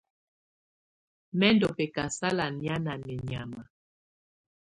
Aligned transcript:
Mɛ̀ 1.37 1.51
ndù 1.55 1.67
bɛ̀kasala 1.77 2.45
nɛ̀á 2.57 2.75
ná 2.85 2.93
mɛnyàma. 3.03 3.61